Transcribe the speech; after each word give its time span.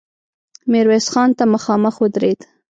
ميرويس 0.71 1.05
خان 1.13 1.29
ته 1.37 1.43
مخامخ 1.53 1.95
ودرېد. 2.01 2.39